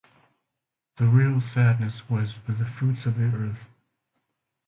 The 0.95 1.05
real 1.05 1.39
sadness 1.39 2.09
was 2.09 2.33
for 2.33 2.53
the 2.53 2.65
fruits 2.65 3.05
of 3.05 3.17
the 3.19 3.25
earth. 3.25 3.67